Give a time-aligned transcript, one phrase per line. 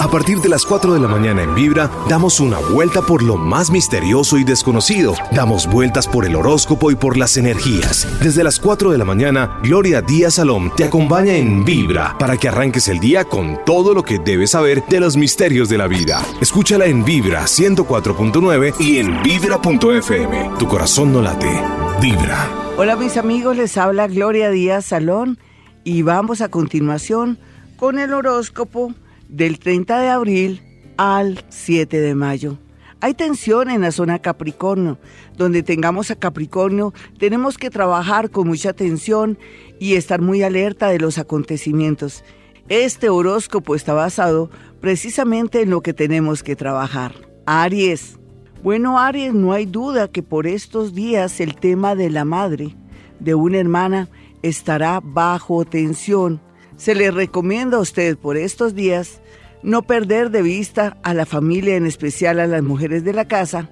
[0.00, 3.36] A partir de las 4 de la mañana en Vibra, damos una vuelta por lo
[3.36, 5.12] más misterioso y desconocido.
[5.30, 8.08] Damos vueltas por el horóscopo y por las energías.
[8.22, 12.48] Desde las 4 de la mañana, Gloria Díaz Salom te acompaña en Vibra para que
[12.48, 16.24] arranques el día con todo lo que debes saber de los misterios de la vida.
[16.40, 20.50] Escúchala en Vibra 104.9 y en Vibra.fm.
[20.58, 21.60] Tu corazón no late.
[22.00, 22.48] Vibra.
[22.78, 25.38] Hola mis amigos, les habla Gloria Díaz Salón
[25.84, 27.38] y vamos a continuación
[27.76, 28.94] con el horóscopo
[29.30, 30.62] del 30 de abril
[30.96, 32.58] al 7 de mayo.
[33.02, 34.98] Hay tensión en la zona Capricornio.
[35.36, 39.38] Donde tengamos a Capricornio, tenemos que trabajar con mucha atención
[39.78, 42.22] y estar muy alerta de los acontecimientos.
[42.68, 47.14] Este horóscopo está basado precisamente en lo que tenemos que trabajar.
[47.46, 48.18] Aries.
[48.62, 52.76] Bueno, Aries, no hay duda que por estos días el tema de la madre
[53.18, 54.10] de una hermana
[54.42, 56.40] estará bajo tensión.
[56.80, 59.20] Se le recomienda a usted por estos días
[59.62, 63.68] no perder de vista a la familia, en especial a las mujeres de la casa,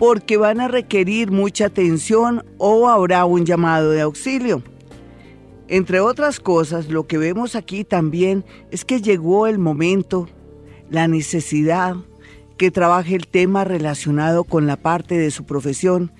[0.00, 4.64] porque van a requerir mucha atención o habrá un llamado de auxilio.
[5.68, 10.28] Entre otras cosas, lo que vemos aquí también es que llegó el momento,
[10.90, 11.94] la necesidad
[12.58, 16.10] que trabaje el tema relacionado con la parte de su profesión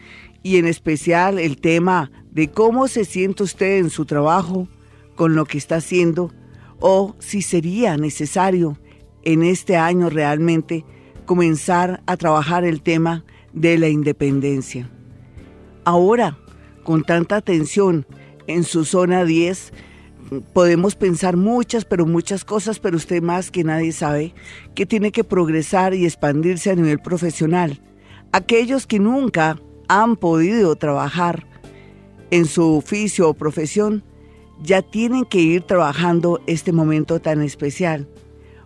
[0.44, 4.68] y en especial el tema de cómo se siente usted en su trabajo,
[5.20, 6.32] con lo que está haciendo
[6.78, 8.78] o si sería necesario
[9.22, 10.86] en este año realmente
[11.26, 14.88] comenzar a trabajar el tema de la independencia.
[15.84, 16.38] Ahora,
[16.84, 18.06] con tanta atención
[18.46, 19.74] en su zona 10,
[20.54, 24.32] podemos pensar muchas, pero muchas cosas, pero usted más que nadie sabe
[24.74, 27.82] que tiene que progresar y expandirse a nivel profesional.
[28.32, 31.46] Aquellos que nunca han podido trabajar
[32.30, 34.02] en su oficio o profesión,
[34.62, 38.08] ya tienen que ir trabajando este momento tan especial.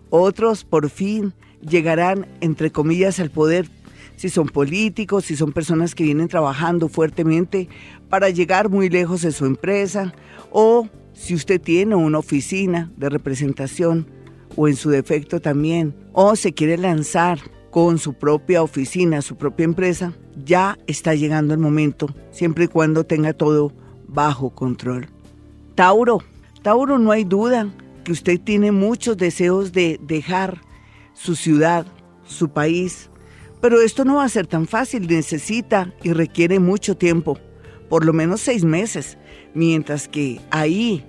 [0.09, 3.67] Otros por fin llegarán, entre comillas, al poder,
[4.15, 7.69] si son políticos, si son personas que vienen trabajando fuertemente
[8.09, 10.13] para llegar muy lejos de su empresa,
[10.51, 14.07] o si usted tiene una oficina de representación,
[14.55, 17.39] o en su defecto también, o se quiere lanzar
[17.71, 20.13] con su propia oficina, su propia empresa,
[20.45, 23.73] ya está llegando el momento, siempre y cuando tenga todo
[24.07, 25.14] bajo control.
[25.75, 26.23] Tauro,
[26.61, 27.67] Tauro no hay duda
[28.05, 30.61] que usted tiene muchos deseos de dejar
[31.13, 31.85] su ciudad,
[32.25, 33.09] su país,
[33.59, 37.37] pero esto no va a ser tan fácil, necesita y requiere mucho tiempo,
[37.89, 39.17] por lo menos seis meses,
[39.53, 41.03] mientras que ahí,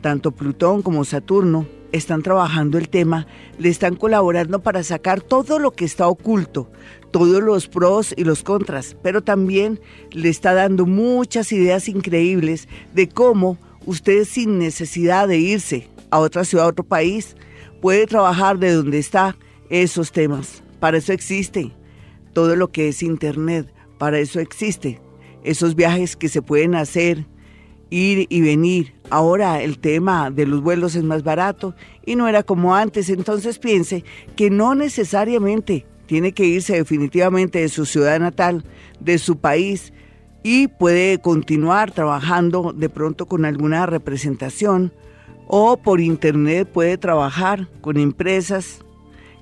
[0.00, 3.26] tanto Plutón como Saturno están trabajando el tema,
[3.58, 6.70] le están colaborando para sacar todo lo que está oculto,
[7.10, 9.78] todos los pros y los contras, pero también
[10.12, 13.58] le está dando muchas ideas increíbles de cómo
[13.90, 17.36] usted sin necesidad de irse a otra ciudad, a otro país,
[17.80, 19.36] puede trabajar de donde está
[19.68, 20.62] esos temas.
[20.78, 21.72] Para eso existe
[22.32, 23.66] todo lo que es Internet,
[23.98, 25.00] para eso existe
[25.42, 27.26] esos viajes que se pueden hacer,
[27.90, 28.94] ir y venir.
[29.10, 31.74] Ahora el tema de los vuelos es más barato
[32.06, 34.04] y no era como antes, entonces piense
[34.36, 38.64] que no necesariamente tiene que irse definitivamente de su ciudad natal,
[39.00, 39.92] de su país,
[40.42, 44.92] y puede continuar trabajando de pronto con alguna representación
[45.46, 48.84] o por internet puede trabajar con empresas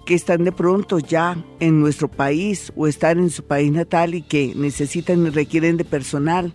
[0.07, 4.23] que están de pronto ya en nuestro país o están en su país natal y
[4.23, 6.55] que necesitan y requieren de personal.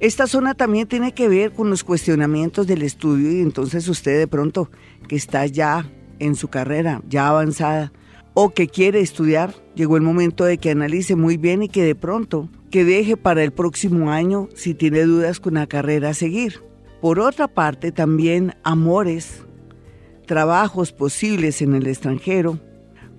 [0.00, 4.26] Esta zona también tiene que ver con los cuestionamientos del estudio y entonces usted de
[4.26, 4.68] pronto
[5.06, 5.88] que está ya
[6.18, 7.92] en su carrera, ya avanzada,
[8.40, 11.96] o que quiere estudiar, llegó el momento de que analice muy bien y que de
[11.96, 16.62] pronto que deje para el próximo año si tiene dudas con la carrera a seguir.
[17.00, 19.42] Por otra parte, también amores,
[20.24, 22.60] trabajos posibles en el extranjero,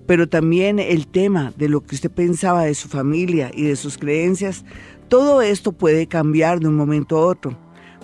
[0.06, 3.98] pero también el tema de lo que usted pensaba de su familia y de sus
[3.98, 4.64] creencias,
[5.08, 7.58] todo esto puede cambiar de un momento a otro.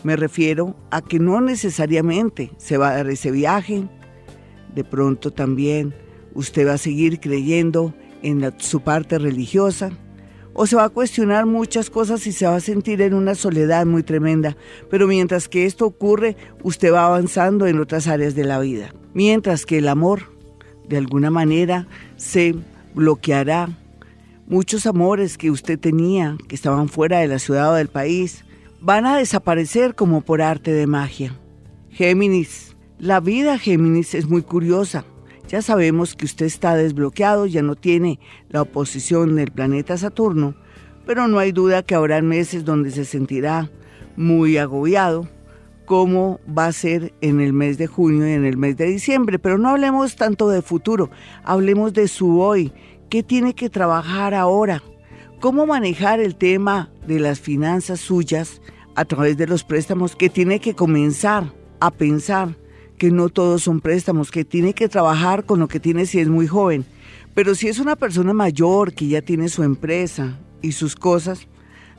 [0.05, 3.89] Me refiero a que no necesariamente se va a dar ese viaje,
[4.75, 5.95] de pronto también
[6.37, 9.91] usted va a seguir creyendo en su parte religiosa,
[10.59, 13.85] o se va a cuestionar muchas cosas y se va a sentir en una soledad
[13.85, 14.57] muy tremenda.
[14.91, 18.95] Pero mientras que esto ocurre, usted va avanzando en otras áreas de la vida.
[19.13, 20.23] Mientras que el amor,
[20.89, 21.87] de alguna manera,
[22.17, 22.55] se
[22.95, 23.69] bloqueará.
[24.47, 28.45] Muchos amores que usted tenía, que estaban fuera de la ciudad o del país,
[28.81, 31.35] van a desaparecer como por arte de magia.
[31.91, 35.05] Géminis, la vida Géminis es muy curiosa.
[35.49, 40.55] Ya sabemos que usted está desbloqueado, ya no tiene la oposición del planeta Saturno,
[41.07, 43.71] pero no hay duda que habrá meses donde se sentirá
[44.17, 45.29] muy agobiado
[45.85, 49.39] cómo va a ser en el mes de junio y en el mes de diciembre.
[49.39, 51.11] Pero no hablemos tanto de futuro,
[51.45, 52.73] hablemos de su hoy.
[53.09, 54.83] ¿Qué tiene que trabajar ahora?
[55.41, 58.61] ¿Cómo manejar el tema de las finanzas suyas
[58.97, 62.57] a través de los préstamos que tiene que comenzar a pensar
[62.99, 66.29] que no todos son préstamos, que tiene que trabajar con lo que tiene si es
[66.29, 66.85] muy joven?
[67.35, 71.47] Pero si es una persona mayor que ya tiene su empresa y sus cosas,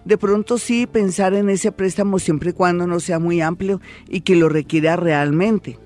[0.03, 4.21] de pronto sí pensar en ese préstamo siempre y cuando no sea muy amplio y
[4.21, 5.77] que lo requiera realmente.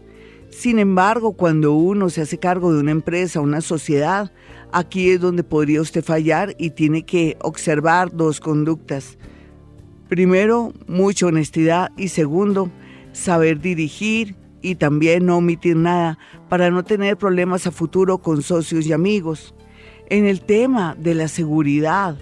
[0.51, 4.31] Sin embargo, cuando uno se hace cargo de una empresa, una sociedad,
[4.71, 9.17] aquí es donde podría usted fallar y tiene que observar dos conductas.
[10.07, 12.69] Primero, mucha honestidad y segundo,
[13.13, 16.17] saber dirigir y también no omitir nada
[16.49, 19.53] para no tener problemas a futuro con socios y amigos.
[20.09, 22.17] En el tema de la seguridad,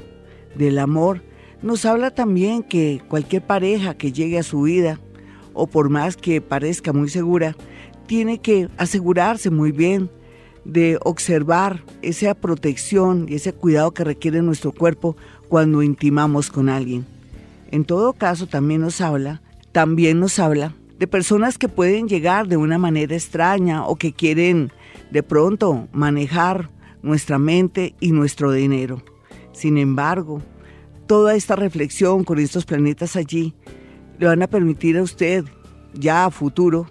[0.55, 1.23] del amor,
[1.61, 4.99] nos habla también que cualquier pareja que llegue a su vida,
[5.53, 7.55] o por más que parezca muy segura,
[8.07, 10.09] tiene que asegurarse muy bien
[10.63, 17.05] de observar esa protección y ese cuidado que requiere nuestro cuerpo cuando intimamos con alguien.
[17.71, 19.41] En todo caso, también nos habla,
[19.71, 24.71] también nos habla de personas que pueden llegar de una manera extraña o que quieren
[25.11, 26.69] de pronto manejar
[27.01, 29.01] nuestra mente y nuestro dinero.
[29.53, 30.41] Sin embargo,
[31.07, 33.55] toda esta reflexión con estos planetas allí
[34.19, 35.45] le van a permitir a usted,
[35.93, 36.87] ya a futuro,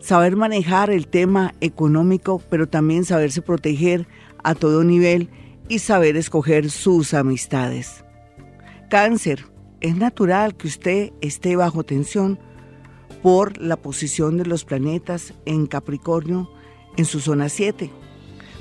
[0.00, 4.08] saber manejar el tema económico, pero también saberse proteger
[4.42, 5.30] a todo nivel
[5.68, 8.04] y saber escoger sus amistades.
[8.90, 9.44] Cáncer,
[9.80, 12.40] es natural que usted esté bajo tensión
[13.22, 16.50] por la posición de los planetas en Capricornio
[16.96, 17.90] en su zona 7.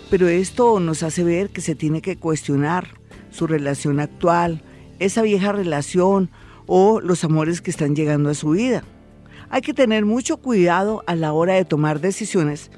[0.09, 2.87] Pero esto nos hace ver que se tiene que cuestionar
[3.29, 4.63] su relación actual,
[4.99, 6.29] esa vieja relación
[6.65, 8.83] o los amores que están llegando a su vida.
[9.49, 12.71] Hay que tener mucho cuidado a la hora de tomar decisiones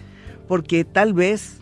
[0.47, 1.57] porque tal vez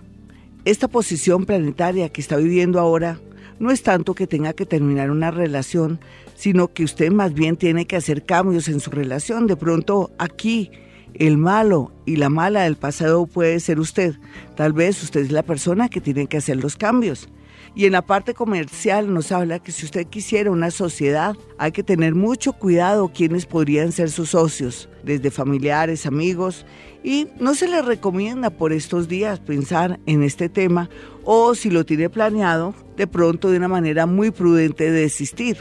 [0.65, 3.19] esta posición planetaria que está viviendo ahora
[3.59, 5.99] no es tanto que tenga que terminar una relación,
[6.35, 9.47] sino que usted más bien tiene que hacer cambios en su relación.
[9.47, 10.71] De pronto aquí
[11.13, 14.15] el malo y la mala del pasado puede ser usted.
[14.55, 17.29] Tal vez usted es la persona que tiene que hacer los cambios.
[17.77, 21.83] Y en la parte comercial nos habla que si usted quisiera una sociedad, hay que
[21.83, 26.65] tener mucho cuidado quiénes podrían ser sus socios, desde familiares, amigos,
[27.03, 30.89] y no se le recomienda por estos días pensar en este tema
[31.23, 35.57] o si lo tiene planeado, de pronto de una manera muy prudente de desistir,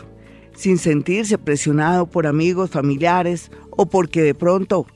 [0.55, 4.87] sin sentirse presionado por amigos, familiares o porque de pronto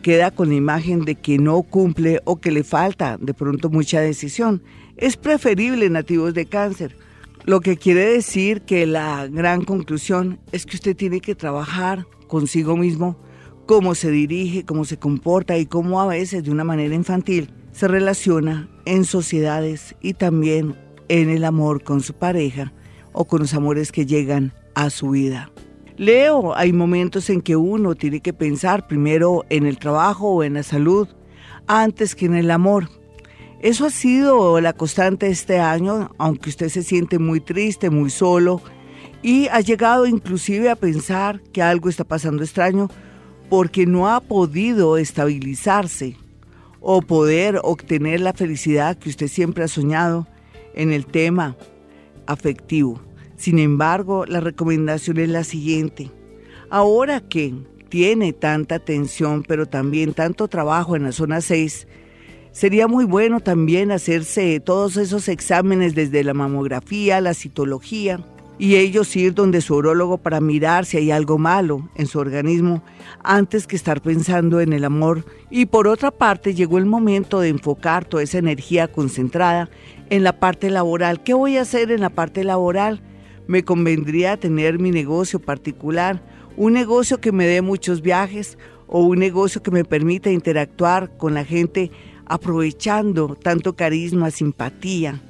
[0.00, 4.00] queda con la imagen de que no cumple o que le falta de pronto mucha
[4.00, 4.62] decisión
[4.98, 6.96] es preferible nativos de cáncer.
[7.44, 12.76] Lo que quiere decir que la gran conclusión es que usted tiene que trabajar consigo
[12.76, 13.16] mismo,
[13.64, 17.88] cómo se dirige, cómo se comporta y cómo a veces de una manera infantil se
[17.88, 20.76] relaciona en sociedades y también
[21.08, 22.72] en el amor con su pareja
[23.12, 25.50] o con los amores que llegan a su vida.
[25.96, 30.54] Leo, hay momentos en que uno tiene que pensar primero en el trabajo o en
[30.54, 31.08] la salud
[31.66, 32.88] antes que en el amor.
[33.60, 38.62] Eso ha sido la constante este año, aunque usted se siente muy triste, muy solo,
[39.20, 42.88] y ha llegado inclusive a pensar que algo está pasando extraño
[43.48, 46.16] porque no ha podido estabilizarse
[46.80, 50.28] o poder obtener la felicidad que usted siempre ha soñado
[50.74, 51.56] en el tema
[52.26, 53.00] afectivo.
[53.36, 56.12] Sin embargo, la recomendación es la siguiente.
[56.70, 57.54] Ahora que
[57.88, 61.88] tiene tanta tensión, pero también tanto trabajo en la zona 6,
[62.52, 68.20] Sería muy bueno también hacerse todos esos exámenes desde la mamografía, la citología,
[68.58, 72.82] y ellos ir donde su orólogo para mirar si hay algo malo en su organismo
[73.22, 75.24] antes que estar pensando en el amor.
[75.48, 79.70] Y por otra parte llegó el momento de enfocar toda esa energía concentrada
[80.10, 81.22] en la parte laboral.
[81.22, 83.00] ¿Qué voy a hacer en la parte laboral?
[83.46, 86.20] Me convendría tener mi negocio particular,
[86.56, 91.34] un negocio que me dé muchos viajes o un negocio que me permita interactuar con
[91.34, 91.92] la gente
[92.28, 95.20] aprovechando tanto carisma, simpatía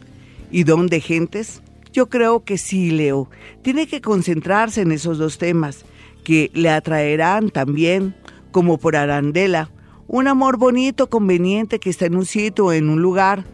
[0.51, 1.63] y don de gentes?
[1.93, 3.29] Yo creo que sí, Leo.
[3.63, 5.85] Tiene que concentrarse en esos dos temas
[6.25, 8.15] que le atraerán también,
[8.51, 9.71] como por arandela,
[10.07, 13.45] un amor bonito, conveniente, que está en un sitio, en un lugar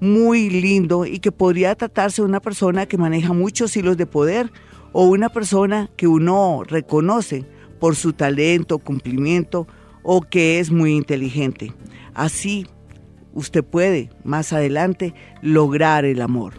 [0.00, 4.50] muy lindo y que podría tratarse de una persona que maneja muchos hilos de poder
[4.92, 7.44] o una persona que uno reconoce
[7.78, 9.66] por su talento, cumplimiento
[10.02, 11.72] o que es muy inteligente.
[12.14, 12.66] Así
[13.34, 16.54] usted puede más adelante lograr el amor.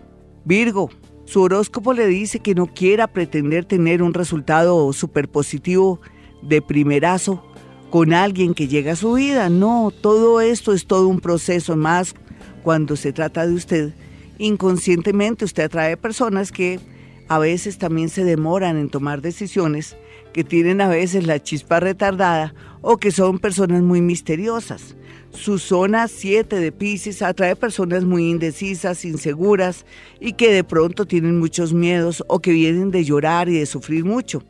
[0.46, 0.90] Virgo,
[1.26, 6.02] su horóscopo le dice que no quiera pretender tener un resultado súper positivo
[6.42, 7.44] de primerazo
[7.90, 9.50] con alguien que llega a su vida.
[9.50, 12.16] No, todo esto es todo un proceso más
[12.64, 13.94] cuando se trata de usted.
[14.40, 16.80] Inconscientemente usted atrae personas que
[17.28, 19.96] a veces también se demoran en tomar decisiones,
[20.34, 24.96] que tienen a veces la chispa retardada o que son personas muy misteriosas.
[25.34, 29.86] Su zona 7 de Pisces atrae personas muy indecisas, inseguras
[30.20, 34.04] y que de pronto tienen muchos miedos o que vienen de llorar y de sufrir
[34.04, 34.44] mucho.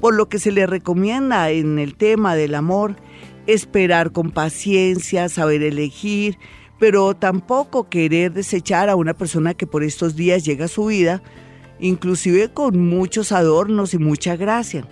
[0.00, 2.96] Por lo que se le recomienda en el tema del amor
[3.48, 6.38] esperar con paciencia, saber elegir,
[6.78, 11.20] pero tampoco querer desechar a una persona que por estos días llega a su vida,
[11.80, 14.86] inclusive con muchos adornos y mucha gracia.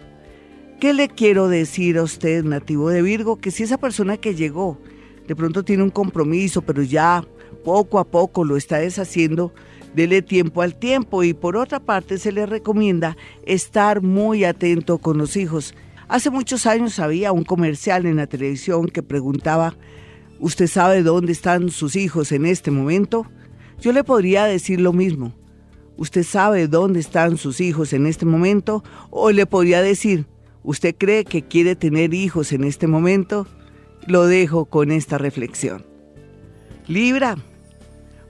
[0.80, 3.36] ¿Qué le quiero decir a usted, nativo de Virgo?
[3.36, 4.80] Que si esa persona que llegó
[5.30, 7.24] de pronto tiene un compromiso, pero ya
[7.62, 9.54] poco a poco lo está deshaciendo,
[9.94, 15.18] dele tiempo al tiempo y por otra parte se le recomienda estar muy atento con
[15.18, 15.76] los hijos.
[16.08, 19.76] Hace muchos años había un comercial en la televisión que preguntaba,
[20.40, 23.24] ¿usted sabe dónde están sus hijos en este momento?
[23.80, 25.32] Yo le podría decir lo mismo.
[25.96, 28.82] ¿Usted sabe dónde están sus hijos en este momento?
[29.10, 30.26] O le podría decir,
[30.64, 33.46] ¿usted cree que quiere tener hijos en este momento?
[34.06, 35.84] Lo dejo con esta reflexión.
[36.86, 37.36] Libra,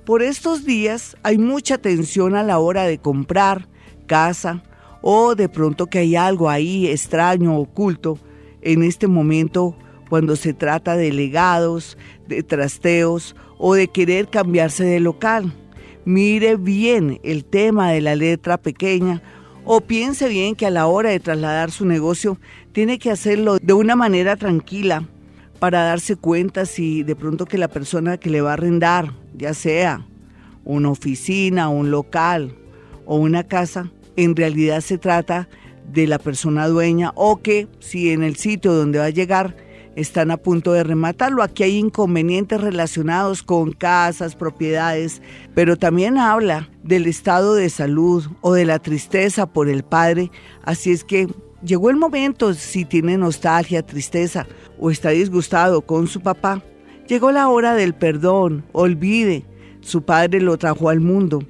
[0.04, 3.68] por estos días hay mucha tensión a la hora de comprar
[4.06, 4.62] casa
[5.02, 8.18] o de pronto que hay algo ahí extraño, oculto,
[8.62, 9.76] en este momento
[10.08, 11.96] cuando se trata de legados,
[12.26, 15.54] de trasteos o de querer cambiarse de local.
[16.04, 19.22] Mire bien el tema de la letra pequeña
[19.64, 22.38] o piense bien que a la hora de trasladar su negocio
[22.72, 25.08] tiene que hacerlo de una manera tranquila,
[25.60, 29.54] para darse cuenta si de pronto que la persona que le va a arrendar, ya
[29.54, 30.06] sea
[30.64, 32.56] una oficina, un local
[33.06, 35.48] o una casa, en realidad se trata
[35.92, 39.56] de la persona dueña o que si en el sitio donde va a llegar
[39.96, 41.42] están a punto de rematarlo.
[41.42, 45.20] Aquí hay inconvenientes relacionados con casas, propiedades,
[45.54, 50.30] pero también habla del estado de salud o de la tristeza por el padre.
[50.62, 51.28] Así es que
[51.62, 54.46] llegó el momento, si tiene nostalgia, tristeza
[54.78, 56.62] o está disgustado con su papá,
[57.06, 59.44] llegó la hora del perdón, olvide,
[59.80, 61.42] su padre lo trajo al mundo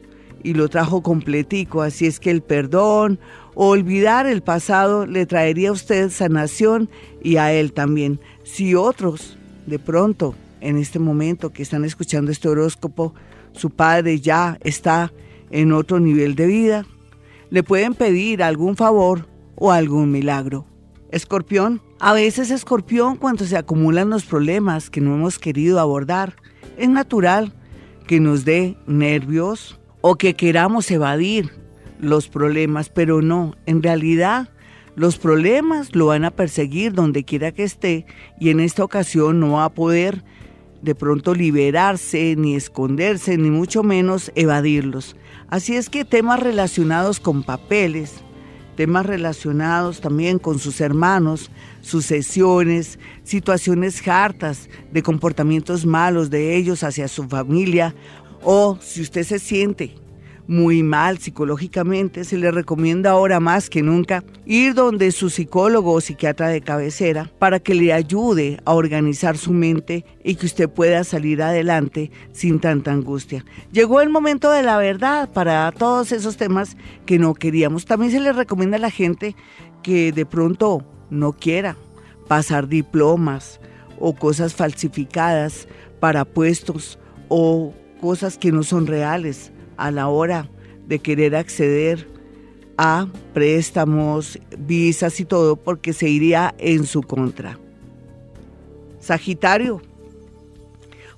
[0.43, 3.19] y lo trajo completico, así es que el perdón
[3.55, 6.89] o olvidar el pasado le traería a usted sanación
[7.23, 8.21] y a él también.
[8.43, 9.37] Si otros,
[9.67, 13.15] de pronto, en este momento que están escuchando este horóscopo,
[13.53, 15.13] su padre ya está
[15.51, 16.87] en otro nivel de vida,
[17.51, 19.27] le pueden pedir algún favor
[19.61, 20.67] o algún milagro.
[21.13, 26.35] Escorpión, a veces escorpión cuando se acumulan los problemas que no hemos querido abordar,
[26.77, 27.53] es natural
[28.09, 31.51] que nos dé nervios o que queramos evadir
[32.01, 34.49] los problemas, pero no, en realidad
[34.97, 38.07] los problemas lo van a perseguir donde quiera que esté
[38.39, 40.25] y en esta ocasión no va a poder
[40.83, 45.17] de pronto liberarse, ni esconderse, ni mucho menos evadirlos.
[45.49, 48.23] Así es que temas relacionados con papeles,
[48.81, 51.51] temas relacionados también con sus hermanos,
[51.83, 57.95] sucesiones, situaciones hartas de comportamientos malos de ellos hacia su familia,
[58.43, 59.97] o si usted se siente
[60.47, 66.01] muy mal psicológicamente, se le recomienda ahora más que nunca ir donde su psicólogo o
[66.01, 71.05] psiquiatra de cabecera para que le ayude a organizar su mente y que usted pueda
[71.05, 73.45] salir adelante sin tanta angustia.
[73.73, 77.85] Llegó el momento de la verdad para todos esos temas que no queríamos.
[77.85, 79.37] También se le recomienda a la gente
[79.83, 81.77] que de pronto no quiera
[82.29, 83.61] pasar diplomas
[83.99, 85.69] o cosas falsificadas
[86.01, 90.49] para puestos o cosas que no son reales a la hora
[90.87, 92.07] de querer acceder
[92.77, 97.59] a préstamos, visas y todo, porque se iría en su contra.
[99.01, 99.83] Sagitario,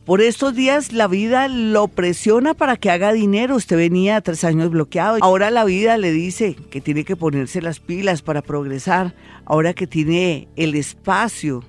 [0.05, 3.55] por estos días la vida lo presiona para que haga dinero.
[3.55, 5.19] Usted venía tres años bloqueado.
[5.21, 9.15] Ahora la vida le dice que tiene que ponerse las pilas para progresar.
[9.45, 11.63] Ahora que tiene el espacio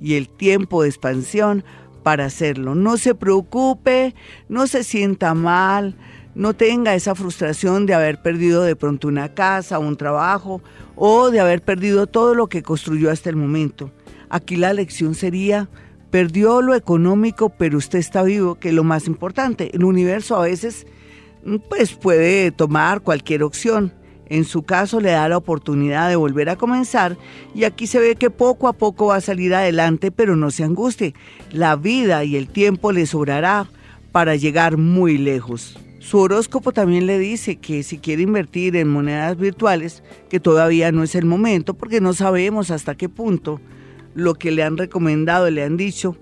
[0.00, 1.64] y el tiempo de expansión
[2.02, 2.74] para hacerlo.
[2.74, 4.14] No se preocupe,
[4.48, 5.96] no se sienta mal,
[6.34, 10.60] no tenga esa frustración de haber perdido de pronto una casa, un trabajo
[10.96, 13.90] o de haber perdido todo lo que construyó hasta el momento.
[14.28, 15.68] Aquí la lección sería,
[16.10, 19.70] perdió lo económico, pero usted está vivo, que es lo más importante.
[19.74, 20.86] El universo a veces
[21.68, 23.92] pues puede tomar cualquier opción.
[24.26, 27.18] En su caso le da la oportunidad de volver a comenzar
[27.54, 30.64] y aquí se ve que poco a poco va a salir adelante, pero no se
[30.64, 31.14] angustie.
[31.52, 33.68] La vida y el tiempo le sobrará
[34.12, 35.78] para llegar muy lejos.
[36.04, 41.02] Su horóscopo también le dice que si quiere invertir en monedas virtuales, que todavía no
[41.02, 43.58] es el momento porque no sabemos hasta qué punto
[44.14, 46.18] lo que le han recomendado, le han dicho,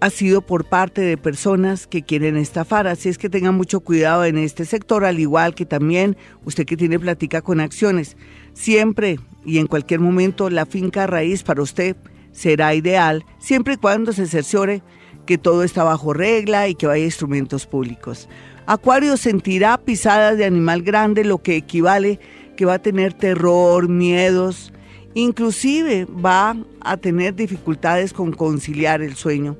[0.00, 2.88] ha sido por parte de personas que quieren estafar.
[2.88, 6.76] Así es que tenga mucho cuidado en este sector, al igual que también usted que
[6.76, 8.16] tiene plática con acciones.
[8.52, 11.94] Siempre y en cualquier momento la finca raíz para usted
[12.32, 14.82] será ideal, siempre y cuando se cerciore
[15.24, 18.28] que todo está bajo regla y que vaya instrumentos públicos.
[18.66, 22.18] Acuario sentirá pisadas de animal grande, lo que equivale
[22.56, 24.72] que va a tener terror, miedos,
[25.12, 29.56] inclusive va a tener dificultades con conciliar el sueño.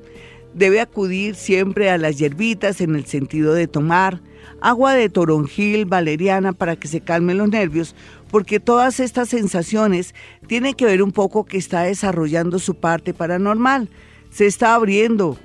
[0.55, 4.21] Debe acudir siempre a las hierbitas en el sentido de tomar
[4.59, 7.95] agua de toronjil, valeriana para que se calmen los nervios,
[8.31, 10.15] porque todas estas sensaciones
[10.47, 13.89] tienen que ver un poco que está desarrollando su parte paranormal.
[14.31, 15.37] Se está abriendo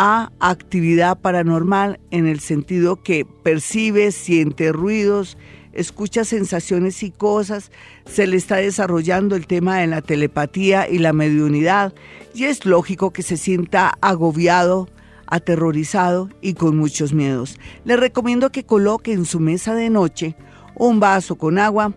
[0.00, 5.36] a actividad paranormal en el sentido que percibe, siente ruidos,
[5.72, 7.72] escucha sensaciones y cosas,
[8.06, 11.92] se le está desarrollando el tema de la telepatía y la mediunidad
[12.32, 14.88] y es lógico que se sienta agobiado,
[15.26, 17.58] aterrorizado y con muchos miedos.
[17.84, 20.36] Le recomiendo que coloque en su mesa de noche
[20.76, 21.92] un vaso con agua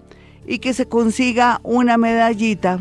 [0.48, 2.79] y que se consiga una medallita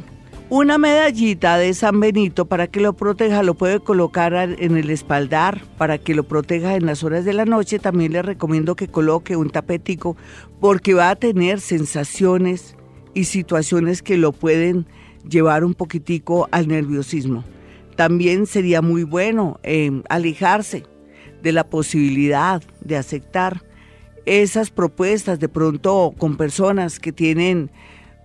[0.51, 5.63] una medallita de San Benito para que lo proteja, lo puede colocar en el espaldar
[5.79, 7.79] para que lo proteja en las horas de la noche.
[7.79, 10.17] También le recomiendo que coloque un tapetico
[10.61, 12.77] porque va a tener sensaciones
[13.15, 14.87] y situaciones que lo pueden
[15.29, 17.45] llevar un poquitico al nerviosismo.
[17.95, 20.83] También sería muy bueno eh, alejarse
[21.43, 23.63] de la posibilidad de aceptar
[24.27, 27.71] esas propuestas de pronto con personas que tienen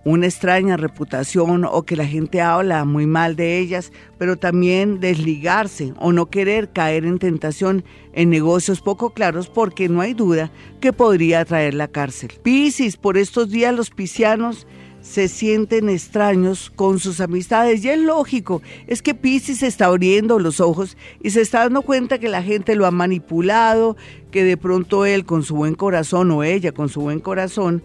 [0.06, 5.94] una extraña reputación o que la gente habla muy mal de ellas, pero también desligarse
[5.98, 10.92] o no querer caer en tentación en negocios poco claros porque no hay duda que
[10.92, 12.30] podría traer la cárcel.
[12.40, 14.68] Piscis, por estos días los piscianos
[15.00, 20.60] se sienten extraños con sus amistades y es lógico, es que Piscis está abriendo los
[20.60, 23.96] ojos y se está dando cuenta que la gente lo ha manipulado,
[24.30, 27.82] que de pronto él con su buen corazón o ella con su buen corazón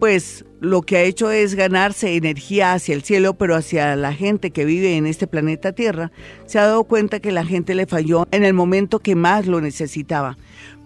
[0.00, 4.50] pues lo que ha hecho es ganarse energía hacia el cielo, pero hacia la gente
[4.50, 6.12] que vive en este planeta Tierra,
[6.44, 9.62] se ha dado cuenta que la gente le falló en el momento que más lo
[9.62, 10.36] necesitaba.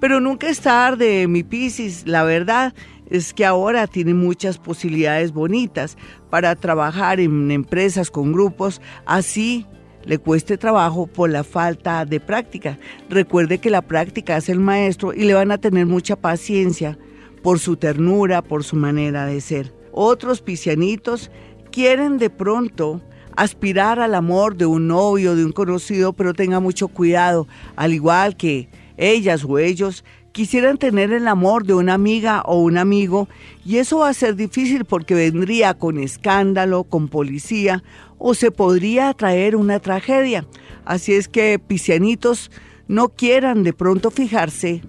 [0.01, 2.73] Pero nunca es tarde, mi Piscis, la verdad
[3.11, 5.99] es que ahora tiene muchas posibilidades bonitas
[6.31, 9.67] para trabajar en empresas con grupos, así
[10.05, 12.79] le cueste trabajo por la falta de práctica.
[13.09, 16.99] Recuerde que la práctica es el maestro y le van a tener mucha paciencia
[17.45, 19.75] por su ternura, por su manera de ser.
[19.93, 21.31] Otros piscianitos
[21.71, 23.03] quieren de pronto
[23.37, 28.39] aspirar al amor de un novio, de un conocido, pero tenga mucho cuidado, al igual
[28.39, 33.29] que ellas o ellos quisieran tener el amor de una amiga o un amigo,
[33.63, 37.85] y eso va a ser difícil porque vendría con escándalo, con policía,
[38.17, 40.47] o se podría traer una tragedia.
[40.87, 42.51] Así es que piscianitos
[42.89, 44.81] no quieran de pronto fijarse